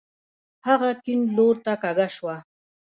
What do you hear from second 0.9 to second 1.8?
کيڼ لورته